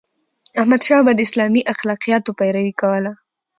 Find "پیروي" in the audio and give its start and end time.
2.39-2.73